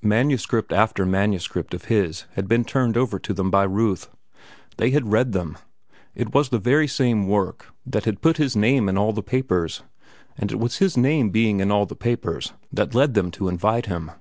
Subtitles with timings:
[0.00, 4.08] Manuscript after manuscript of his had been turned over to them by Ruth.
[4.78, 5.58] They had read them.
[6.14, 9.82] It was the very same work that had put his name in all the papers,
[10.38, 13.84] and, it was his name being in all the papers that led them to invite
[13.84, 14.12] him.